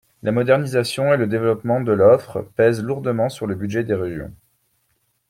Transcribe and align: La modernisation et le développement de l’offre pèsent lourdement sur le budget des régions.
La 0.23 0.31
modernisation 0.31 1.13
et 1.13 1.17
le 1.17 1.27
développement 1.27 1.79
de 1.79 1.91
l’offre 1.91 2.41
pèsent 2.55 2.81
lourdement 2.81 3.29
sur 3.29 3.45
le 3.45 3.53
budget 3.53 3.83
des 3.83 3.93
régions. 3.93 4.31